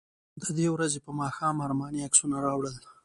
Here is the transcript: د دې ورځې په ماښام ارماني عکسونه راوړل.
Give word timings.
د 0.41 0.43
دې 0.57 0.67
ورځې 0.75 0.99
په 1.05 1.11
ماښام 1.21 1.55
ارماني 1.65 1.99
عکسونه 2.07 2.35
راوړل. 2.45 2.75